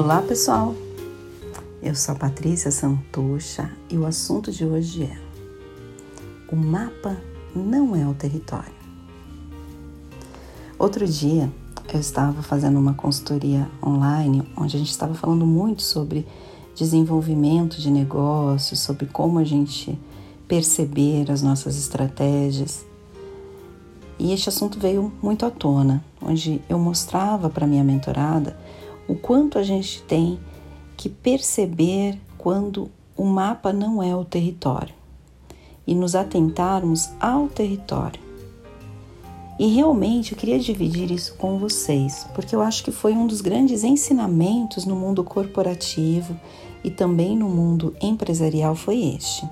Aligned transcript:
Olá 0.00 0.22
pessoal, 0.22 0.76
eu 1.82 1.92
sou 1.92 2.14
a 2.14 2.18
Patrícia 2.18 2.70
Santocha 2.70 3.68
e 3.90 3.98
o 3.98 4.06
assunto 4.06 4.52
de 4.52 4.64
hoje 4.64 5.02
é: 5.02 5.18
o 6.52 6.54
mapa 6.54 7.16
não 7.52 7.96
é 7.96 8.06
o 8.06 8.14
território. 8.14 8.72
Outro 10.78 11.04
dia 11.04 11.50
eu 11.92 11.98
estava 11.98 12.44
fazendo 12.44 12.78
uma 12.78 12.94
consultoria 12.94 13.68
online 13.84 14.48
onde 14.56 14.76
a 14.76 14.78
gente 14.78 14.92
estava 14.92 15.14
falando 15.14 15.44
muito 15.44 15.82
sobre 15.82 16.24
desenvolvimento 16.76 17.80
de 17.80 17.90
negócios, 17.90 18.78
sobre 18.78 19.06
como 19.06 19.40
a 19.40 19.44
gente 19.44 19.98
perceber 20.46 21.28
as 21.28 21.42
nossas 21.42 21.76
estratégias. 21.76 22.86
E 24.16 24.32
este 24.32 24.48
assunto 24.48 24.78
veio 24.78 25.12
muito 25.20 25.44
à 25.44 25.50
tona, 25.50 26.04
onde 26.22 26.62
eu 26.68 26.78
mostrava 26.78 27.50
para 27.50 27.66
minha 27.66 27.82
mentorada 27.82 28.56
o 29.08 29.14
quanto 29.14 29.58
a 29.58 29.62
gente 29.62 30.02
tem 30.02 30.38
que 30.96 31.08
perceber 31.08 32.18
quando 32.36 32.90
o 33.16 33.24
mapa 33.24 33.72
não 33.72 34.02
é 34.02 34.14
o 34.14 34.24
território 34.24 34.94
e 35.86 35.94
nos 35.94 36.14
atentarmos 36.14 37.08
ao 37.18 37.48
território. 37.48 38.20
E 39.58 39.66
realmente 39.74 40.32
eu 40.32 40.38
queria 40.38 40.58
dividir 40.58 41.10
isso 41.10 41.34
com 41.34 41.58
vocês, 41.58 42.26
porque 42.34 42.54
eu 42.54 42.60
acho 42.60 42.84
que 42.84 42.92
foi 42.92 43.12
um 43.12 43.26
dos 43.26 43.40
grandes 43.40 43.82
ensinamentos 43.82 44.84
no 44.84 44.94
mundo 44.94 45.24
corporativo 45.24 46.38
e 46.84 46.90
também 46.90 47.36
no 47.36 47.48
mundo 47.48 47.96
empresarial 48.00 48.76
foi 48.76 49.02
este. 49.16 49.48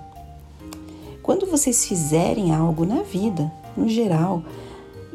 Quando 1.23 1.47
vocês 1.47 1.86
fizerem 1.86 2.55
algo 2.55 2.84
na 2.84 3.02
vida, 3.02 3.50
no 3.77 3.88
geral, 3.88 4.45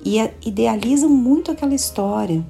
e 0.03 0.17
idealizam 0.45 1.09
muito 1.09 1.51
aquela 1.51 1.73
história, 1.73 2.43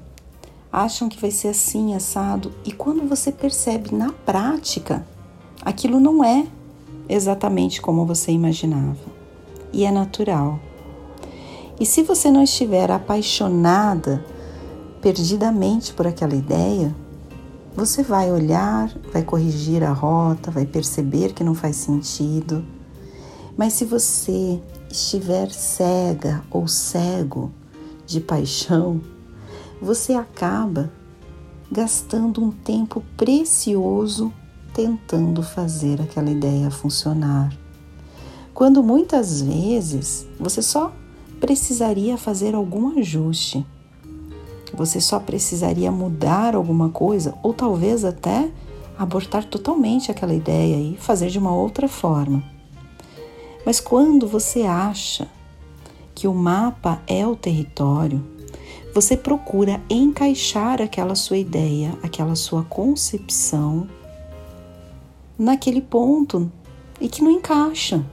acham 0.72 1.08
que 1.08 1.20
vai 1.20 1.30
ser 1.30 1.48
assim, 1.48 1.94
assado, 1.94 2.52
e 2.64 2.72
quando 2.72 3.06
você 3.06 3.30
percebe 3.30 3.94
na 3.94 4.10
prática, 4.10 5.06
aquilo 5.62 6.00
não 6.00 6.24
é 6.24 6.46
exatamente 7.08 7.82
como 7.82 8.06
você 8.06 8.32
imaginava. 8.32 9.12
E 9.72 9.84
é 9.84 9.90
natural. 9.90 10.58
E 11.78 11.84
se 11.84 12.02
você 12.02 12.30
não 12.30 12.42
estiver 12.42 12.90
apaixonada 12.90 14.24
perdidamente 15.02 15.92
por 15.92 16.06
aquela 16.06 16.34
ideia, 16.34 16.94
você 17.74 18.02
vai 18.02 18.30
olhar, 18.30 18.92
vai 19.12 19.22
corrigir 19.22 19.82
a 19.82 19.92
rota, 19.92 20.50
vai 20.50 20.64
perceber 20.64 21.32
que 21.32 21.42
não 21.42 21.54
faz 21.54 21.76
sentido. 21.76 22.64
Mas 23.56 23.72
se 23.74 23.84
você 23.84 24.60
estiver 24.90 25.50
cega 25.50 26.42
ou 26.50 26.68
cego 26.68 27.50
de 28.06 28.20
paixão, 28.20 29.00
você 29.82 30.14
acaba 30.14 30.92
gastando 31.70 32.40
um 32.40 32.52
tempo 32.52 33.02
precioso 33.16 34.32
tentando 34.72 35.42
fazer 35.42 36.00
aquela 36.00 36.30
ideia 36.30 36.70
funcionar. 36.70 37.52
Quando 38.54 38.80
muitas 38.80 39.42
vezes 39.42 40.24
você 40.38 40.62
só 40.62 40.92
precisaria 41.40 42.16
fazer 42.16 42.54
algum 42.54 42.96
ajuste, 42.96 43.66
você 44.72 45.00
só 45.00 45.18
precisaria 45.18 45.90
mudar 45.90 46.54
alguma 46.54 46.88
coisa 46.88 47.34
ou 47.42 47.52
talvez 47.52 48.04
até 48.04 48.52
abortar 48.96 49.44
totalmente 49.44 50.12
aquela 50.12 50.32
ideia 50.32 50.76
e 50.76 50.96
fazer 50.96 51.28
de 51.28 51.40
uma 51.40 51.52
outra 51.52 51.88
forma. 51.88 52.40
Mas 53.66 53.80
quando 53.80 54.28
você 54.28 54.62
acha 54.62 55.26
que 56.14 56.28
o 56.28 56.34
mapa 56.34 57.02
é 57.06 57.26
o 57.26 57.34
território, 57.34 58.31
você 58.94 59.16
procura 59.16 59.80
encaixar 59.88 60.82
aquela 60.82 61.14
sua 61.14 61.38
ideia, 61.38 61.96
aquela 62.02 62.34
sua 62.34 62.62
concepção 62.62 63.88
naquele 65.38 65.80
ponto 65.80 66.50
e 67.00 67.08
que 67.08 67.22
não 67.22 67.30
encaixa. 67.30 68.04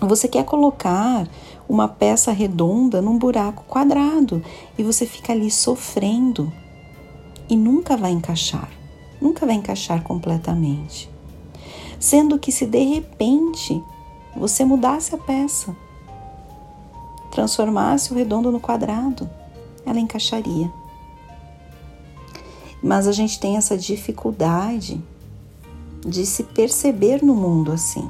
Você 0.00 0.26
quer 0.28 0.44
colocar 0.44 1.28
uma 1.68 1.88
peça 1.88 2.32
redonda 2.32 3.02
num 3.02 3.18
buraco 3.18 3.64
quadrado 3.68 4.42
e 4.78 4.82
você 4.82 5.04
fica 5.04 5.32
ali 5.32 5.50
sofrendo 5.50 6.50
e 7.50 7.56
nunca 7.56 7.96
vai 7.96 8.12
encaixar, 8.12 8.70
nunca 9.20 9.44
vai 9.44 9.56
encaixar 9.56 10.02
completamente. 10.02 11.10
Sendo 12.00 12.38
que 12.38 12.50
se 12.52 12.64
de 12.64 12.82
repente 12.82 13.82
você 14.36 14.64
mudasse 14.64 15.14
a 15.14 15.18
peça, 15.18 15.76
transformasse 17.30 18.12
o 18.12 18.16
redondo 18.16 18.50
no 18.50 18.60
quadrado, 18.60 19.28
ela 19.88 20.00
encaixaria. 20.00 20.70
Mas 22.82 23.06
a 23.06 23.12
gente 23.12 23.40
tem 23.40 23.56
essa 23.56 23.76
dificuldade 23.76 25.02
de 26.06 26.24
se 26.24 26.44
perceber 26.44 27.22
no 27.22 27.34
mundo 27.34 27.72
assim. 27.72 28.08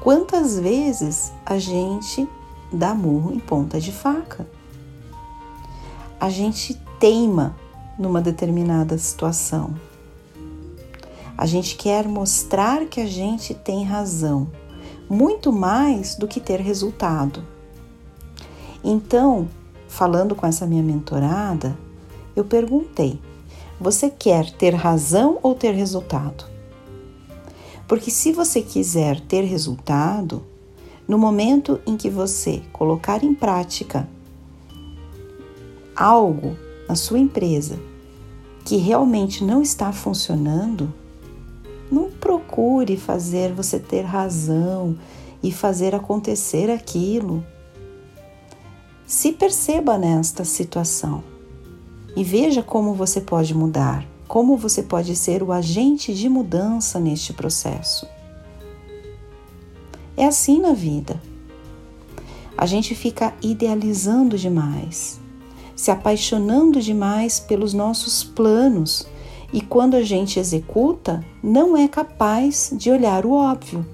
Quantas 0.00 0.58
vezes 0.58 1.32
a 1.44 1.58
gente 1.58 2.28
dá 2.72 2.94
murro 2.94 3.32
em 3.32 3.40
ponta 3.40 3.80
de 3.80 3.90
faca? 3.90 4.46
A 6.20 6.30
gente 6.30 6.74
teima 7.00 7.56
numa 7.98 8.20
determinada 8.20 8.96
situação. 8.96 9.74
A 11.36 11.46
gente 11.46 11.76
quer 11.76 12.06
mostrar 12.08 12.86
que 12.86 13.00
a 13.00 13.06
gente 13.06 13.54
tem 13.54 13.84
razão, 13.84 14.48
muito 15.08 15.52
mais 15.52 16.14
do 16.14 16.26
que 16.26 16.40
ter 16.40 16.60
resultado. 16.60 17.44
Então, 18.82 19.48
falando 19.88 20.34
com 20.34 20.46
essa 20.46 20.66
minha 20.66 20.82
mentorada, 20.82 21.76
eu 22.36 22.44
perguntei: 22.44 23.18
você 23.80 24.10
quer 24.10 24.50
ter 24.52 24.74
razão 24.74 25.38
ou 25.42 25.54
ter 25.54 25.72
resultado? 25.72 26.44
Porque 27.88 28.10
se 28.10 28.32
você 28.32 28.60
quiser 28.60 29.18
ter 29.20 29.42
resultado, 29.42 30.44
no 31.08 31.18
momento 31.18 31.80
em 31.86 31.96
que 31.96 32.10
você 32.10 32.62
colocar 32.72 33.24
em 33.24 33.34
prática 33.34 34.06
algo 35.96 36.56
na 36.86 36.94
sua 36.94 37.18
empresa 37.18 37.78
que 38.64 38.76
realmente 38.76 39.42
não 39.42 39.62
está 39.62 39.90
funcionando, 39.90 40.92
não 41.90 42.10
procure 42.10 42.98
fazer 42.98 43.54
você 43.54 43.78
ter 43.78 44.02
razão 44.02 44.98
e 45.42 45.50
fazer 45.50 45.94
acontecer 45.94 46.70
aquilo 46.70 47.42
se 49.08 49.32
perceba 49.32 49.96
nesta 49.96 50.44
situação 50.44 51.24
e 52.14 52.22
veja 52.22 52.62
como 52.62 52.92
você 52.92 53.22
pode 53.22 53.54
mudar, 53.54 54.06
como 54.28 54.54
você 54.54 54.82
pode 54.82 55.16
ser 55.16 55.42
o 55.42 55.50
agente 55.50 56.12
de 56.12 56.28
mudança 56.28 57.00
neste 57.00 57.32
processo. 57.32 58.06
É 60.14 60.26
assim 60.26 60.60
na 60.60 60.74
vida. 60.74 61.18
A 62.54 62.66
gente 62.66 62.94
fica 62.94 63.32
idealizando 63.40 64.36
demais, 64.36 65.18
se 65.74 65.90
apaixonando 65.90 66.78
demais 66.78 67.40
pelos 67.40 67.72
nossos 67.72 68.22
planos 68.22 69.08
e 69.54 69.62
quando 69.62 69.94
a 69.94 70.02
gente 70.02 70.38
executa, 70.38 71.24
não 71.42 71.74
é 71.74 71.88
capaz 71.88 72.74
de 72.74 72.90
olhar 72.90 73.24
o 73.24 73.32
óbvio, 73.32 73.86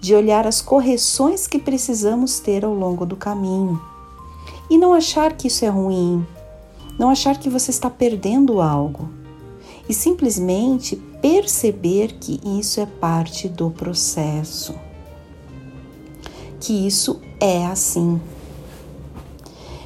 de 0.00 0.14
olhar 0.14 0.46
as 0.46 0.62
correções 0.62 1.48
que 1.48 1.58
precisamos 1.58 2.38
ter 2.38 2.64
ao 2.64 2.72
longo 2.72 3.04
do 3.04 3.16
caminho 3.16 3.90
e 4.72 4.78
não 4.78 4.94
achar 4.94 5.34
que 5.34 5.48
isso 5.48 5.66
é 5.66 5.68
ruim, 5.68 6.26
não 6.98 7.10
achar 7.10 7.38
que 7.38 7.50
você 7.50 7.70
está 7.70 7.90
perdendo 7.90 8.58
algo 8.58 9.06
e 9.86 9.92
simplesmente 9.92 10.96
perceber 11.20 12.14
que 12.14 12.40
isso 12.58 12.80
é 12.80 12.86
parte 12.86 13.50
do 13.50 13.70
processo, 13.70 14.74
que 16.58 16.86
isso 16.86 17.20
é 17.38 17.66
assim. 17.66 18.18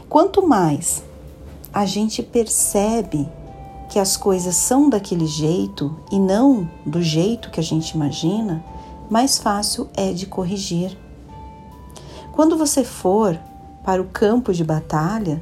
Quanto 0.08 0.46
mais 0.46 1.02
a 1.75 1.84
gente 1.84 2.22
percebe 2.22 3.28
que 3.90 3.99
as 3.99 4.16
coisas 4.16 4.55
são 4.55 4.88
daquele 4.88 5.26
jeito 5.26 5.96
e 6.12 6.20
não 6.20 6.70
do 6.87 7.02
jeito 7.02 7.50
que 7.50 7.58
a 7.58 7.62
gente 7.62 7.90
imagina, 7.90 8.64
mais 9.11 9.37
fácil 9.37 9.88
é 9.96 10.12
de 10.12 10.26
corrigir. 10.26 10.96
Quando 12.31 12.56
você 12.56 12.84
for 12.84 13.37
para 13.87 14.03
o 14.03 14.06
campo 14.06 14.53
de 14.53 14.65
batalha 14.65 15.41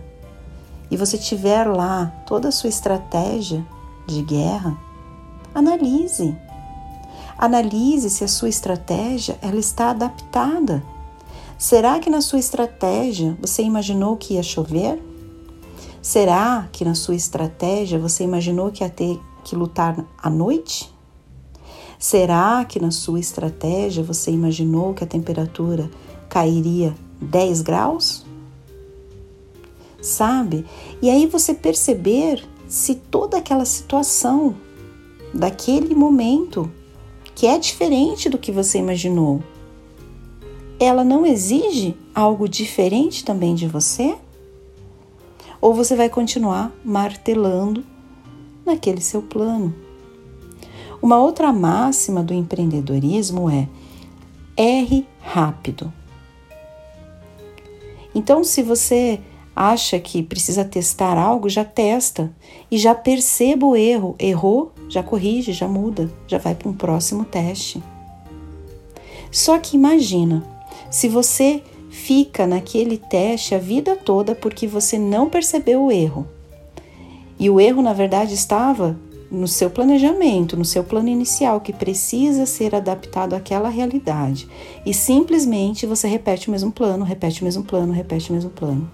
e 0.90 0.98
você 0.98 1.16
tiver 1.16 1.64
lá 1.64 2.12
toda 2.26 2.48
a 2.48 2.52
sua 2.52 2.68
estratégia 2.68 3.66
de 4.06 4.20
guerra, 4.20 4.78
analise. 5.54 6.36
Analise 7.38 8.10
se 8.10 8.22
a 8.22 8.28
sua 8.28 8.50
estratégia 8.50 9.38
ela 9.40 9.58
está 9.58 9.90
adaptada. 9.90 10.84
Será 11.56 11.98
que 11.98 12.10
na 12.10 12.20
sua 12.20 12.38
estratégia 12.38 13.34
você 13.40 13.62
imaginou 13.62 14.14
que 14.14 14.34
ia 14.34 14.42
chover? 14.42 15.02
Será 16.02 16.68
que 16.70 16.84
na 16.84 16.94
sua 16.94 17.14
estratégia 17.14 17.98
você 17.98 18.24
imaginou 18.24 18.70
que 18.70 18.84
ia 18.84 18.90
ter 18.90 19.18
que 19.42 19.56
lutar 19.56 20.04
à 20.22 20.28
noite? 20.28 20.92
Será 21.98 22.62
que 22.66 22.78
na 22.78 22.90
sua 22.90 23.18
estratégia 23.18 24.04
você 24.04 24.30
imaginou 24.30 24.92
que 24.92 25.02
a 25.02 25.06
temperatura 25.06 25.90
cairia 26.28 26.94
10 27.22 27.62
graus? 27.62 28.23
Sabe? 30.04 30.66
E 31.00 31.08
aí 31.08 31.26
você 31.26 31.54
perceber 31.54 32.44
se 32.68 32.94
toda 32.94 33.38
aquela 33.38 33.64
situação 33.64 34.54
daquele 35.32 35.94
momento, 35.94 36.70
que 37.34 37.46
é 37.46 37.58
diferente 37.58 38.28
do 38.28 38.38
que 38.38 38.52
você 38.52 38.78
imaginou, 38.78 39.42
ela 40.78 41.02
não 41.02 41.24
exige 41.24 41.96
algo 42.14 42.48
diferente 42.48 43.24
também 43.24 43.54
de 43.54 43.66
você? 43.66 44.16
Ou 45.60 45.72
você 45.72 45.96
vai 45.96 46.10
continuar 46.10 46.70
martelando 46.84 47.82
naquele 48.66 49.00
seu 49.00 49.22
plano? 49.22 49.74
Uma 51.00 51.18
outra 51.18 51.52
máxima 51.52 52.22
do 52.22 52.34
empreendedorismo 52.34 53.48
é 53.48 53.68
erre 54.56 55.06
rápido. 55.20 55.92
Então, 58.14 58.44
se 58.44 58.62
você 58.62 59.20
acha 59.54 59.98
que 59.98 60.22
precisa 60.22 60.64
testar 60.64 61.16
algo, 61.16 61.48
já 61.48 61.64
testa 61.64 62.32
e 62.70 62.78
já 62.78 62.94
perceba 62.94 63.66
o 63.66 63.76
erro. 63.76 64.16
Errou, 64.18 64.72
já 64.88 65.02
corrige, 65.02 65.52
já 65.52 65.68
muda, 65.68 66.10
já 66.26 66.38
vai 66.38 66.54
para 66.54 66.68
um 66.68 66.72
próximo 66.72 67.24
teste. 67.24 67.82
Só 69.30 69.58
que 69.58 69.76
imagina, 69.76 70.44
se 70.90 71.08
você 71.08 71.62
fica 71.90 72.46
naquele 72.46 72.98
teste 72.98 73.54
a 73.54 73.58
vida 73.58 73.96
toda 73.96 74.34
porque 74.34 74.66
você 74.66 74.98
não 74.98 75.28
percebeu 75.28 75.84
o 75.84 75.92
erro. 75.92 76.26
E 77.38 77.48
o 77.50 77.60
erro, 77.60 77.82
na 77.82 77.92
verdade, 77.92 78.34
estava 78.34 78.98
no 79.30 79.48
seu 79.48 79.68
planejamento, 79.68 80.56
no 80.56 80.64
seu 80.64 80.84
plano 80.84 81.08
inicial, 81.08 81.60
que 81.60 81.72
precisa 81.72 82.46
ser 82.46 82.74
adaptado 82.74 83.34
àquela 83.34 83.68
realidade. 83.68 84.48
E 84.86 84.94
simplesmente 84.94 85.86
você 85.86 86.06
repete 86.06 86.48
o 86.48 86.50
mesmo 86.50 86.70
plano, 86.70 87.04
repete 87.04 87.42
o 87.42 87.44
mesmo 87.44 87.64
plano, 87.64 87.92
repete 87.92 88.30
o 88.30 88.34
mesmo 88.34 88.50
plano. 88.50 88.88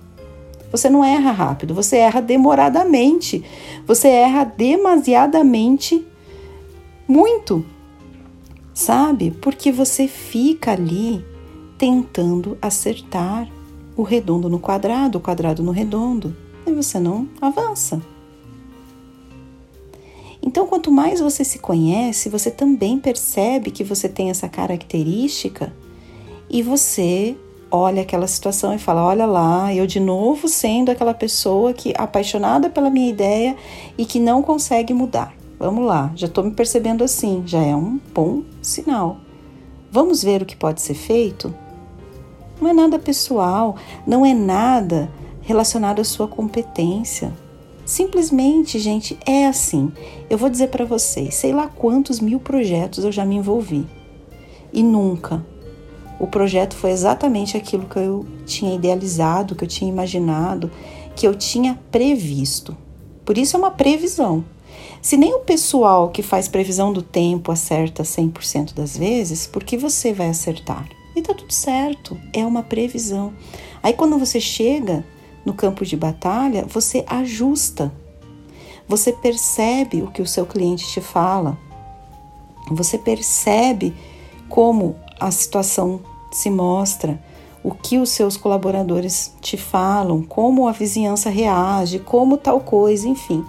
Você 0.71 0.89
não 0.89 1.05
erra 1.05 1.33
rápido, 1.33 1.75
você 1.75 1.97
erra 1.97 2.21
demoradamente. 2.21 3.45
Você 3.87 4.09
erra 4.09 4.45
demasiadamente 4.45 6.07
muito. 7.09 7.65
Sabe? 8.73 9.33
Porque 9.33 9.73
você 9.73 10.07
fica 10.07 10.73
ali 10.73 11.25
tentando 11.77 12.57
acertar 12.63 13.49
o 13.97 14.03
redondo 14.03 14.49
no 14.49 14.59
quadrado, 14.59 15.19
o 15.19 15.21
quadrado 15.21 15.63
no 15.63 15.73
redondo, 15.73 16.37
e 16.67 16.73
você 16.73 17.01
não 17.01 17.29
avança. 17.41 18.01
Então, 20.43 20.67
quanto 20.67 20.91
mais 20.91 21.21
você 21.21 21.45
se 21.45 21.59
conhece, 21.59 22.29
você 22.29 22.51
também 22.51 22.99
percebe 22.99 23.71
que 23.71 23.85
você 23.85 24.09
tem 24.09 24.31
essa 24.31 24.49
característica 24.49 25.73
e 26.49 26.63
você 26.63 27.37
olha 27.71 28.03
aquela 28.03 28.27
situação 28.27 28.75
e 28.75 28.79
fala: 28.79 29.05
olha 29.05 29.27
lá, 29.27 29.73
eu 29.75 29.87
de 29.87 30.01
novo 30.01 30.49
sendo 30.49 30.91
aquela 30.91 31.15
pessoa 31.15 31.73
que 31.73 31.95
apaixonada 31.97 32.69
pela 32.69 32.91
minha 32.91 33.09
ideia 33.09 33.57
e 33.97 34.05
que 34.05 34.19
não 34.19 34.43
consegue 34.43 34.93
mudar. 34.93 35.35
Vamos 35.59 35.85
lá, 35.85 36.11
já 36.15 36.27
estou 36.27 36.43
me 36.43 36.53
percebendo 36.53 37.05
assim, 37.05 37.43
já 37.47 37.63
é 37.63 37.77
um 37.77 38.01
bom 38.15 38.43
sinal. 38.63 39.19
Vamos 39.93 40.23
ver 40.23 40.43
o 40.43 40.47
que 40.47 40.57
pode 40.57 40.81
ser 40.81 40.95
feito? 40.95 41.55
Não 42.61 42.71
é 42.71 42.73
nada 42.73 42.99
pessoal, 42.99 43.77
não 44.07 44.25
é 44.25 44.33
nada 44.33 45.11
relacionado 45.43 46.01
à 46.01 46.05
sua 46.05 46.29
competência. 46.29 47.33
Simplesmente, 47.85 48.79
gente, 48.79 49.19
é 49.27 49.47
assim. 49.47 49.93
Eu 50.31 50.39
vou 50.39 50.49
dizer 50.49 50.69
para 50.69 50.85
vocês, 50.85 51.35
sei 51.35 51.53
lá 51.53 51.67
quantos 51.67 52.21
mil 52.21 52.39
projetos 52.39 53.05
eu 53.05 53.11
já 53.11 53.25
me 53.25 53.35
envolvi. 53.35 53.87
E 54.73 54.83
nunca, 54.83 55.45
o 56.21 56.27
projeto 56.27 56.77
foi 56.77 56.91
exatamente 56.91 57.57
aquilo 57.57 57.87
que 57.87 57.99
eu 57.99 58.27
tinha 58.45 58.75
idealizado, 58.75 59.55
que 59.55 59.65
eu 59.65 59.69
tinha 59.69 59.91
imaginado, 59.91 60.71
que 61.17 61.27
eu 61.27 61.35
tinha 61.35 61.81
previsto. 61.91 62.77
Por 63.25 63.39
isso 63.39 63.57
é 63.57 63.59
uma 63.59 63.71
previsão. 63.71 64.45
Se 65.01 65.17
nem 65.17 65.33
o 65.33 65.39
pessoal 65.39 66.11
que 66.11 66.23
faz 66.23 66.47
previsão 66.47 66.93
do 66.93 67.01
tempo 67.01 67.51
acerta 67.51 68.03
100% 68.03 68.75
das 68.75 68.99
vezes, 68.99 69.47
por 69.47 69.65
que 69.65 69.79
você 69.79 70.13
vai 70.13 70.29
acertar? 70.29 70.87
E 71.17 71.23
tá 71.23 71.33
tudo 71.33 71.55
certo, 71.55 72.21
é 72.35 72.45
uma 72.45 72.63
previsão. 72.63 73.33
Aí 73.83 73.95
quando 73.95 74.19
você 74.19 74.39
chega 74.39 75.03
no 75.43 75.55
campo 75.55 75.87
de 75.87 75.97
batalha, 75.97 76.67
você 76.69 77.03
ajusta. 77.09 77.91
Você 78.87 79.11
percebe 79.11 80.03
o 80.03 80.11
que 80.11 80.21
o 80.21 80.27
seu 80.27 80.45
cliente 80.45 80.87
te 80.87 81.01
fala. 81.01 81.57
Você 82.71 82.99
percebe 82.99 83.95
como 84.51 84.97
a 85.19 85.31
situação 85.31 86.01
se 86.31 86.51
mostra, 86.51 87.21
o 87.63 87.73
que 87.73 87.99
os 87.99 88.11
seus 88.11 88.37
colaboradores 88.37 89.35
te 89.41 89.57
falam, 89.57 90.23
como 90.23 90.67
a 90.67 90.73
vizinhança 90.73 91.29
reage, 91.29 91.99
como 91.99 92.39
tal 92.39 92.61
coisa, 92.61 93.09
enfim. 93.09 93.45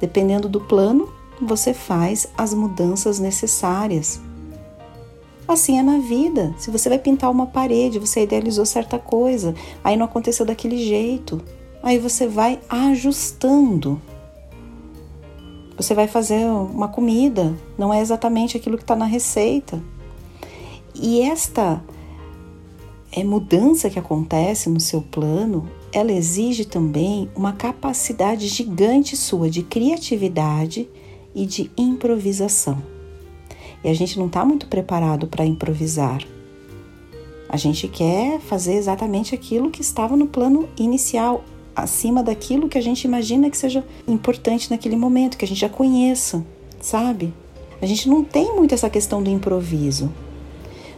Dependendo 0.00 0.48
do 0.48 0.60
plano, 0.60 1.08
você 1.40 1.72
faz 1.72 2.26
as 2.36 2.52
mudanças 2.52 3.18
necessárias. 3.18 4.20
Assim 5.46 5.78
é 5.78 5.82
na 5.82 5.98
vida. 5.98 6.52
Se 6.58 6.70
você 6.70 6.88
vai 6.88 6.98
pintar 6.98 7.30
uma 7.30 7.46
parede, 7.46 8.00
você 8.00 8.24
idealizou 8.24 8.66
certa 8.66 8.98
coisa, 8.98 9.54
aí 9.84 9.96
não 9.96 10.06
aconteceu 10.06 10.44
daquele 10.44 10.78
jeito, 10.78 11.40
aí 11.82 11.98
você 11.98 12.26
vai 12.26 12.58
ajustando. 12.68 14.00
Você 15.76 15.94
vai 15.94 16.08
fazer 16.08 16.46
uma 16.46 16.88
comida, 16.88 17.54
não 17.78 17.92
é 17.92 18.00
exatamente 18.00 18.56
aquilo 18.56 18.76
que 18.76 18.82
está 18.82 18.96
na 18.96 19.04
receita. 19.04 19.80
E 20.94 21.20
esta 21.20 21.80
é, 23.16 23.24
mudança 23.24 23.88
que 23.88 23.98
acontece 23.98 24.68
no 24.68 24.78
seu 24.78 25.00
plano, 25.00 25.66
ela 25.90 26.12
exige 26.12 26.66
também 26.66 27.30
uma 27.34 27.54
capacidade 27.54 28.46
gigante 28.46 29.16
sua 29.16 29.48
de 29.48 29.62
criatividade 29.62 30.86
e 31.34 31.46
de 31.46 31.70
improvisação. 31.78 32.82
E 33.82 33.88
a 33.88 33.94
gente 33.94 34.18
não 34.18 34.26
está 34.26 34.44
muito 34.44 34.66
preparado 34.66 35.26
para 35.26 35.46
improvisar. 35.46 36.22
A 37.48 37.56
gente 37.56 37.88
quer 37.88 38.38
fazer 38.38 38.74
exatamente 38.74 39.34
aquilo 39.34 39.70
que 39.70 39.80
estava 39.80 40.14
no 40.14 40.26
plano 40.26 40.68
inicial, 40.76 41.42
acima 41.74 42.22
daquilo 42.22 42.68
que 42.68 42.76
a 42.76 42.82
gente 42.82 43.04
imagina 43.04 43.48
que 43.48 43.56
seja 43.56 43.82
importante 44.06 44.70
naquele 44.70 44.96
momento, 44.96 45.38
que 45.38 45.44
a 45.44 45.48
gente 45.48 45.60
já 45.60 45.68
conheça, 45.70 46.44
sabe? 46.82 47.32
A 47.80 47.86
gente 47.86 48.10
não 48.10 48.22
tem 48.22 48.54
muito 48.54 48.74
essa 48.74 48.90
questão 48.90 49.22
do 49.22 49.30
improviso. 49.30 50.12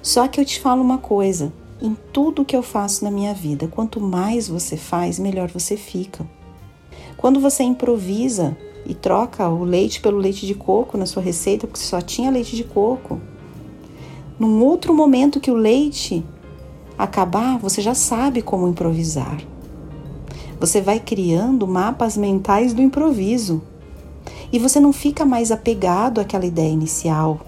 Só 0.02 0.26
que 0.26 0.40
eu 0.40 0.44
te 0.44 0.58
falo 0.58 0.82
uma 0.82 0.98
coisa: 0.98 1.52
em 1.80 1.96
tudo 2.12 2.44
que 2.44 2.56
eu 2.56 2.62
faço 2.62 3.04
na 3.04 3.10
minha 3.10 3.32
vida. 3.32 3.68
Quanto 3.68 4.00
mais 4.00 4.48
você 4.48 4.76
faz, 4.76 5.18
melhor 5.18 5.48
você 5.50 5.76
fica. 5.76 6.26
Quando 7.16 7.40
você 7.40 7.62
improvisa 7.62 8.56
e 8.86 8.94
troca 8.94 9.48
o 9.48 9.64
leite 9.64 10.00
pelo 10.00 10.18
leite 10.18 10.46
de 10.46 10.54
coco 10.54 10.96
na 10.96 11.06
sua 11.06 11.22
receita, 11.22 11.66
porque 11.66 11.82
só 11.82 12.00
tinha 12.00 12.30
leite 12.30 12.56
de 12.56 12.64
coco, 12.64 13.20
num 14.38 14.62
outro 14.62 14.94
momento 14.94 15.40
que 15.40 15.50
o 15.50 15.56
leite 15.56 16.24
acabar, 16.96 17.58
você 17.58 17.80
já 17.80 17.94
sabe 17.94 18.42
como 18.42 18.68
improvisar. 18.68 19.40
Você 20.60 20.80
vai 20.80 20.98
criando 20.98 21.66
mapas 21.66 22.16
mentais 22.16 22.72
do 22.72 22.82
improviso. 22.82 23.62
E 24.52 24.58
você 24.58 24.80
não 24.80 24.92
fica 24.92 25.24
mais 25.24 25.52
apegado 25.52 26.20
àquela 26.20 26.46
ideia 26.46 26.70
inicial, 26.72 27.40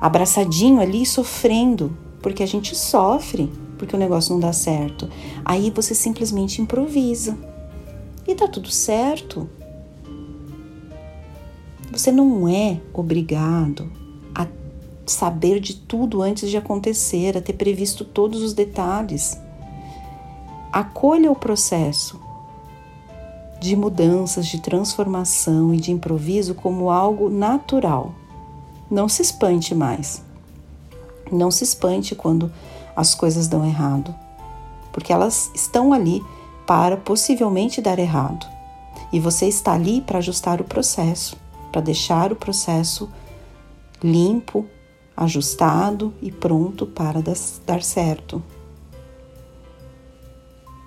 abraçadinho 0.00 0.80
ali, 0.80 1.06
sofrendo, 1.06 1.96
porque 2.20 2.42
a 2.42 2.46
gente 2.46 2.74
sofre 2.76 3.50
porque 3.80 3.96
o 3.96 3.98
negócio 3.98 4.34
não 4.34 4.40
dá 4.40 4.52
certo. 4.52 5.08
Aí 5.42 5.70
você 5.70 5.94
simplesmente 5.94 6.60
improvisa 6.60 7.36
e 8.28 8.34
tá 8.34 8.46
tudo 8.46 8.70
certo. 8.70 9.48
Você 11.90 12.12
não 12.12 12.46
é 12.46 12.78
obrigado 12.92 13.90
a 14.34 14.46
saber 15.06 15.60
de 15.60 15.74
tudo 15.74 16.20
antes 16.20 16.50
de 16.50 16.58
acontecer, 16.58 17.38
a 17.38 17.40
ter 17.40 17.54
previsto 17.54 18.04
todos 18.04 18.42
os 18.42 18.52
detalhes. 18.52 19.40
Acolha 20.70 21.32
o 21.32 21.36
processo 21.36 22.20
de 23.60 23.74
mudanças, 23.74 24.46
de 24.46 24.60
transformação 24.60 25.74
e 25.74 25.78
de 25.78 25.90
improviso 25.90 26.54
como 26.54 26.90
algo 26.90 27.30
natural. 27.30 28.14
Não 28.90 29.08
se 29.08 29.22
espante 29.22 29.74
mais. 29.74 30.22
Não 31.30 31.50
se 31.50 31.64
espante 31.64 32.14
quando 32.14 32.50
as 32.96 33.14
coisas 33.14 33.46
dão 33.46 33.64
errado, 33.64 34.14
porque 34.92 35.12
elas 35.12 35.50
estão 35.54 35.92
ali 35.92 36.22
para 36.66 36.96
possivelmente 36.96 37.80
dar 37.80 37.98
errado. 37.98 38.46
E 39.12 39.18
você 39.18 39.46
está 39.46 39.72
ali 39.72 40.00
para 40.00 40.18
ajustar 40.18 40.60
o 40.60 40.64
processo, 40.64 41.36
para 41.72 41.80
deixar 41.80 42.32
o 42.32 42.36
processo 42.36 43.08
limpo, 44.02 44.66
ajustado 45.16 46.14
e 46.22 46.30
pronto 46.30 46.86
para 46.86 47.22
dar 47.66 47.82
certo. 47.82 48.42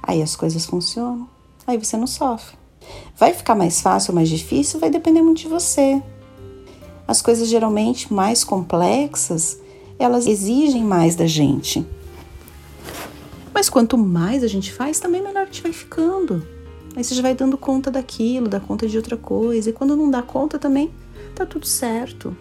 Aí 0.01 0.21
as 0.21 0.35
coisas 0.35 0.65
funcionam, 0.65 1.27
aí 1.65 1.77
você 1.77 1.95
não 1.95 2.07
sofre. 2.07 2.57
Vai 3.15 3.33
ficar 3.33 3.55
mais 3.55 3.81
fácil 3.81 4.13
mais 4.13 4.27
difícil? 4.27 4.79
Vai 4.79 4.89
depender 4.89 5.21
muito 5.21 5.39
de 5.39 5.47
você. 5.47 6.01
As 7.07 7.21
coisas 7.21 7.47
geralmente 7.47 8.13
mais 8.13 8.43
complexas 8.43 9.59
elas 10.03 10.27
exigem 10.27 10.83
mais 10.83 11.15
da 11.15 11.25
gente. 11.25 11.85
Mas 13.53 13.69
quanto 13.69 13.97
mais 13.97 14.43
a 14.43 14.47
gente 14.47 14.71
faz, 14.71 14.99
também 14.99 15.21
melhor 15.21 15.43
a 15.43 15.45
gente 15.45 15.61
vai 15.61 15.71
ficando. 15.71 16.45
Aí 16.95 17.03
você 17.03 17.15
já 17.15 17.21
vai 17.21 17.33
dando 17.33 17.57
conta 17.57 17.89
daquilo, 17.89 18.47
dá 18.47 18.59
conta 18.59 18.87
de 18.87 18.97
outra 18.97 19.17
coisa. 19.17 19.69
E 19.69 19.73
quando 19.73 19.95
não 19.95 20.09
dá 20.09 20.21
conta 20.21 20.59
também, 20.59 20.91
tá 21.35 21.45
tudo 21.45 21.65
certo. 21.65 22.35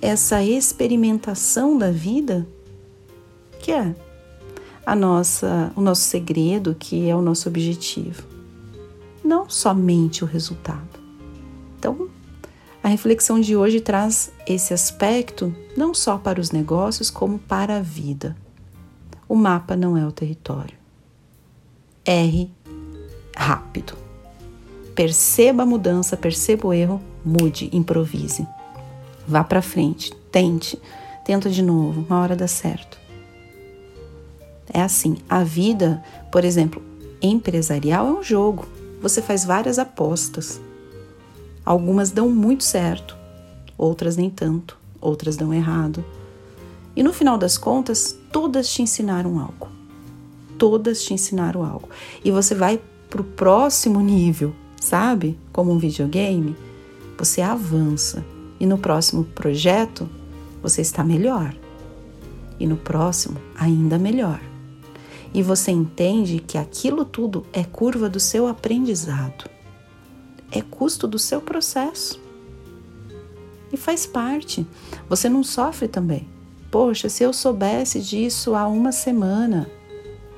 Essa 0.00 0.42
experimentação 0.42 1.76
da 1.76 1.90
vida, 1.90 2.46
que 3.60 3.72
é 3.72 3.94
a 4.86 4.94
nossa, 4.94 5.72
o 5.76 5.80
nosso 5.80 6.02
segredo, 6.02 6.76
que 6.78 7.08
é 7.08 7.14
o 7.14 7.20
nosso 7.20 7.48
objetivo. 7.48 8.22
Não 9.22 9.48
somente 9.50 10.24
o 10.24 10.26
resultado. 10.26 10.98
Então, 11.78 12.08
a 12.88 12.90
reflexão 12.90 13.38
de 13.38 13.54
hoje 13.54 13.82
traz 13.82 14.32
esse 14.46 14.72
aspecto 14.72 15.54
não 15.76 15.92
só 15.92 16.16
para 16.16 16.40
os 16.40 16.50
negócios, 16.50 17.10
como 17.10 17.38
para 17.38 17.76
a 17.76 17.82
vida. 17.82 18.34
O 19.28 19.34
mapa 19.34 19.76
não 19.76 19.94
é 19.94 20.06
o 20.06 20.10
território. 20.10 20.74
R 22.02 22.50
rápido. 23.36 23.92
Perceba 24.94 25.64
a 25.64 25.66
mudança, 25.66 26.16
perceba 26.16 26.66
o 26.66 26.72
erro, 26.72 26.98
mude, 27.22 27.68
improvise. 27.74 28.48
Vá 29.26 29.44
para 29.44 29.60
frente, 29.60 30.14
tente, 30.32 30.80
tenta 31.26 31.50
de 31.50 31.62
novo, 31.62 32.06
uma 32.08 32.20
hora 32.20 32.34
dá 32.34 32.48
certo. 32.48 32.98
É 34.72 34.80
assim, 34.80 35.18
a 35.28 35.44
vida, 35.44 36.02
por 36.32 36.42
exemplo, 36.42 36.82
empresarial 37.20 38.06
é 38.06 38.12
um 38.12 38.22
jogo. 38.22 38.66
Você 39.02 39.20
faz 39.20 39.44
várias 39.44 39.78
apostas. 39.78 40.58
Algumas 41.68 42.10
dão 42.10 42.30
muito 42.30 42.64
certo, 42.64 43.14
outras 43.76 44.16
nem 44.16 44.30
tanto, 44.30 44.78
outras 45.02 45.36
dão 45.36 45.52
errado. 45.52 46.02
E 46.96 47.02
no 47.02 47.12
final 47.12 47.36
das 47.36 47.58
contas, 47.58 48.18
todas 48.32 48.72
te 48.72 48.80
ensinaram 48.80 49.38
algo. 49.38 49.68
Todas 50.56 51.02
te 51.02 51.12
ensinaram 51.12 51.62
algo. 51.62 51.90
E 52.24 52.30
você 52.30 52.54
vai 52.54 52.80
para 53.10 53.20
o 53.20 53.24
próximo 53.24 54.00
nível, 54.00 54.54
sabe? 54.80 55.38
Como 55.52 55.70
um 55.70 55.76
videogame, 55.76 56.56
você 57.18 57.42
avança. 57.42 58.24
E 58.58 58.64
no 58.64 58.78
próximo 58.78 59.24
projeto, 59.24 60.08
você 60.62 60.80
está 60.80 61.04
melhor. 61.04 61.54
E 62.58 62.66
no 62.66 62.78
próximo, 62.78 63.36
ainda 63.54 63.98
melhor. 63.98 64.40
E 65.34 65.42
você 65.42 65.70
entende 65.70 66.38
que 66.38 66.56
aquilo 66.56 67.04
tudo 67.04 67.44
é 67.52 67.62
curva 67.62 68.08
do 68.08 68.18
seu 68.18 68.48
aprendizado 68.48 69.57
é 70.50 70.62
custo 70.62 71.06
do 71.06 71.18
seu 71.18 71.40
processo. 71.40 72.20
E 73.72 73.76
faz 73.76 74.06
parte. 74.06 74.66
Você 75.08 75.28
não 75.28 75.44
sofre 75.44 75.88
também. 75.88 76.26
Poxa, 76.70 77.08
se 77.08 77.22
eu 77.22 77.32
soubesse 77.32 78.00
disso 78.00 78.54
há 78.54 78.66
uma 78.66 78.92
semana. 78.92 79.70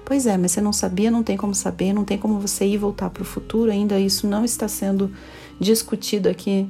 Pois 0.05 0.27
é, 0.27 0.37
mas 0.37 0.53
você 0.53 0.61
não 0.61 0.73
sabia, 0.73 1.11
não 1.11 1.23
tem 1.23 1.37
como 1.37 1.55
saber, 1.55 1.93
não 1.93 2.05
tem 2.05 2.19
como 2.19 2.41
você 2.41 2.67
ir 2.67 2.79
voltar 2.79 3.11
para 3.11 3.23
o 3.23 3.27
futuro, 3.27 3.71
ainda 3.71 3.99
isso 3.99 4.27
não 4.27 4.45
está 4.45 4.67
sendo 4.67 5.13
discutido 5.61 6.29
aqui 6.29 6.69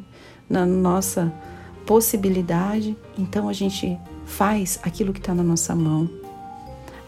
na 0.49 0.67
nossa 0.67 1.33
possibilidade. 1.87 2.97
Então 3.17 3.49
a 3.49 3.55
gente 3.55 3.99
faz 4.27 4.79
aquilo 4.83 5.13
que 5.13 5.21
está 5.21 5.35
na 5.35 5.43
nossa 5.43 5.75
mão. 5.75 6.09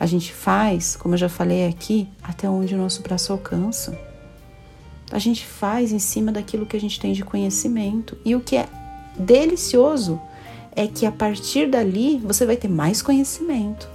A 0.01 0.07
gente 0.07 0.33
faz, 0.33 0.97
como 0.97 1.15
eu 1.15 1.19
já 1.19 1.29
falei 1.29 1.67
aqui, 1.67 2.09
até 2.23 2.49
onde 2.49 2.75
o 2.75 2.79
nosso 2.79 3.03
braço 3.03 3.33
alcança 3.33 4.12
a 5.13 5.19
gente 5.19 5.47
faz 5.47 5.93
em 5.93 5.99
cima 5.99 6.33
daquilo 6.33 6.67
que 6.67 6.77
a 6.77 6.81
gente 6.81 6.99
tem 6.99 7.13
de 7.13 7.23
conhecimento. 7.23 8.17
E 8.25 8.35
o 8.35 8.41
que 8.41 8.57
é 8.57 8.67
delicioso 9.17 10.21
é 10.75 10.87
que 10.87 11.05
a 11.05 11.13
partir 11.13 11.69
dali 11.69 12.19
você 12.19 12.47
vai 12.47 12.57
ter 12.57 12.69
mais 12.69 13.03
conhecimento. 13.03 13.89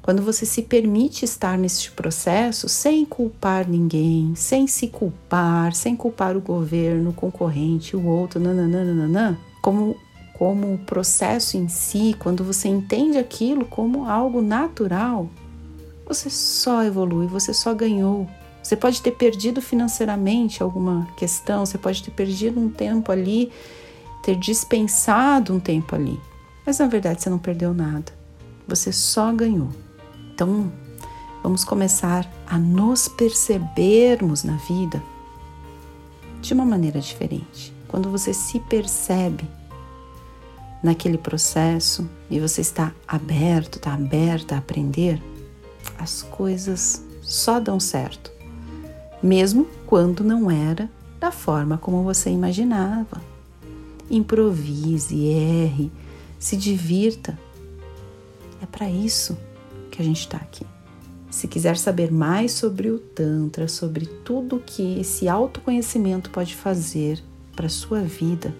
Quando 0.00 0.22
você 0.22 0.46
se 0.46 0.62
permite 0.62 1.24
estar 1.24 1.58
nesse 1.58 1.90
processo 1.90 2.68
sem 2.68 3.04
culpar 3.04 3.68
ninguém, 3.68 4.34
sem 4.36 4.68
se 4.68 4.86
culpar, 4.86 5.74
sem 5.74 5.96
culpar 5.96 6.36
o 6.36 6.40
governo, 6.40 7.10
o 7.10 7.12
concorrente, 7.12 7.96
o 7.96 8.06
outro, 8.06 8.38
nananana, 8.38 9.36
como 9.60 9.96
como 10.38 10.74
o 10.74 10.78
processo 10.78 11.56
em 11.56 11.66
si, 11.66 12.14
quando 12.18 12.44
você 12.44 12.68
entende 12.68 13.16
aquilo 13.16 13.64
como 13.64 14.06
algo 14.06 14.42
natural, 14.42 15.30
você 16.06 16.28
só 16.28 16.84
evolui, 16.84 17.26
você 17.26 17.54
só 17.54 17.72
ganhou, 17.72 18.28
você 18.66 18.74
pode 18.74 19.00
ter 19.00 19.12
perdido 19.12 19.62
financeiramente 19.62 20.60
alguma 20.60 21.06
questão, 21.16 21.64
você 21.64 21.78
pode 21.78 22.02
ter 22.02 22.10
perdido 22.10 22.58
um 22.58 22.68
tempo 22.68 23.12
ali, 23.12 23.52
ter 24.24 24.34
dispensado 24.34 25.54
um 25.54 25.60
tempo 25.60 25.94
ali. 25.94 26.20
Mas 26.66 26.80
na 26.80 26.88
verdade 26.88 27.22
você 27.22 27.30
não 27.30 27.38
perdeu 27.38 27.72
nada. 27.72 28.12
Você 28.66 28.90
só 28.90 29.32
ganhou. 29.32 29.68
Então, 30.34 30.72
vamos 31.44 31.64
começar 31.64 32.28
a 32.44 32.58
nos 32.58 33.06
percebermos 33.06 34.42
na 34.42 34.56
vida 34.56 35.00
de 36.40 36.52
uma 36.52 36.64
maneira 36.64 36.98
diferente. 36.98 37.72
Quando 37.86 38.10
você 38.10 38.34
se 38.34 38.58
percebe 38.58 39.48
naquele 40.82 41.18
processo 41.18 42.10
e 42.28 42.40
você 42.40 42.62
está 42.62 42.92
aberto, 43.06 43.76
está 43.76 43.94
aberta 43.94 44.56
a 44.56 44.58
aprender, 44.58 45.22
as 45.96 46.22
coisas 46.22 47.04
só 47.22 47.60
dão 47.60 47.78
certo 47.78 48.34
mesmo 49.22 49.66
quando 49.86 50.22
não 50.22 50.50
era 50.50 50.90
da 51.18 51.30
forma 51.30 51.78
como 51.78 52.02
você 52.02 52.30
imaginava. 52.30 53.22
Improvise, 54.10 55.26
erre, 55.26 55.90
se 56.38 56.56
divirta. 56.56 57.38
É 58.62 58.66
para 58.66 58.90
isso 58.90 59.36
que 59.90 60.00
a 60.00 60.04
gente 60.04 60.20
está 60.20 60.36
aqui. 60.36 60.64
Se 61.30 61.48
quiser 61.48 61.76
saber 61.76 62.10
mais 62.10 62.52
sobre 62.52 62.90
o 62.90 62.98
Tantra, 62.98 63.68
sobre 63.68 64.06
tudo 64.06 64.62
que 64.64 65.00
esse 65.00 65.28
autoconhecimento 65.28 66.30
pode 66.30 66.54
fazer 66.54 67.22
para 67.54 67.66
a 67.66 67.70
sua 67.70 68.00
vida, 68.00 68.54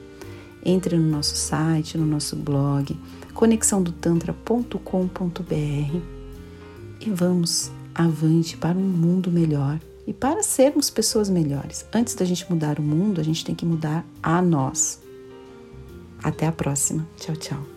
entre 0.65 0.97
no 0.97 1.09
nosso 1.09 1.37
site, 1.37 1.97
no 1.97 2.05
nosso 2.05 2.35
blog, 2.35 2.99
conexãodotantra.com.br 3.33 6.01
e 7.01 7.11
vamos 7.11 7.71
avante 7.95 8.57
para 8.57 8.77
um 8.77 8.83
mundo 8.83 9.31
melhor 9.31 9.79
e 10.07 10.13
para 10.13 10.43
sermos 10.43 10.89
pessoas 10.89 11.29
melhores, 11.29 11.85
antes 11.93 12.15
da 12.15 12.25
gente 12.25 12.49
mudar 12.49 12.79
o 12.79 12.83
mundo, 12.83 13.21
a 13.21 13.25
gente 13.25 13.45
tem 13.45 13.55
que 13.55 13.67
mudar 13.67 14.07
a 14.23 14.41
nós. 14.41 15.03
Até 16.23 16.47
a 16.47 16.53
próxima. 16.53 17.07
Tchau, 17.17 17.37
tchau. 17.37 17.76